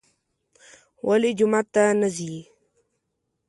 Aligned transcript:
ولې 1.07 1.29
جومات 1.37 1.67
ته 1.73 1.83
نه 2.01 2.07
ځي. 2.15 2.35